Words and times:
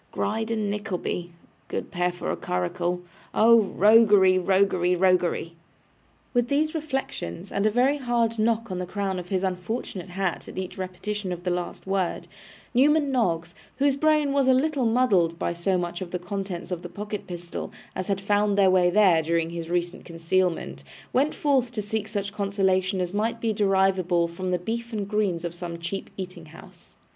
Gride 0.11 0.49
and 0.49 0.71
Nickleby! 0.71 1.31
Good 1.67 1.91
pair 1.91 2.11
for 2.11 2.31
a 2.31 2.35
curricle. 2.35 3.03
Oh 3.35 3.61
roguery! 3.61 4.39
roguery! 4.39 4.95
roguery!' 4.95 5.53
With 6.33 6.47
these 6.47 6.73
reflections, 6.73 7.51
and 7.51 7.67
a 7.67 7.69
very 7.69 7.97
hard 7.99 8.39
knock 8.39 8.71
on 8.71 8.79
the 8.79 8.87
crown 8.87 9.19
of 9.19 9.29
his 9.29 9.43
unfortunate 9.43 10.09
hat 10.09 10.47
at 10.47 10.57
each 10.57 10.75
repetition 10.75 11.31
of 11.31 11.43
the 11.43 11.51
last 11.51 11.85
word, 11.85 12.27
Newman 12.73 13.11
Noggs, 13.11 13.53
whose 13.77 13.95
brain 13.95 14.31
was 14.33 14.47
a 14.47 14.55
little 14.55 14.87
muddled 14.87 15.37
by 15.37 15.53
so 15.53 15.77
much 15.77 16.01
of 16.01 16.09
the 16.09 16.17
contents 16.17 16.71
of 16.71 16.81
the 16.81 16.89
pocket 16.89 17.27
pistol 17.27 17.71
as 17.95 18.07
had 18.07 18.19
found 18.19 18.57
their 18.57 18.71
way 18.71 18.89
there 18.89 19.21
during 19.21 19.51
his 19.51 19.69
recent 19.69 20.03
concealment, 20.03 20.83
went 21.13 21.35
forth 21.35 21.71
to 21.73 21.79
seek 21.83 22.07
such 22.07 22.33
consolation 22.33 22.99
as 22.99 23.13
might 23.13 23.39
be 23.39 23.53
derivable 23.53 24.27
from 24.27 24.49
the 24.49 24.57
beef 24.57 24.91
and 24.93 25.07
greens 25.07 25.45
of 25.45 25.53
some 25.53 25.77
cheap 25.77 26.09
eating 26.17 26.47
house. 26.47 26.97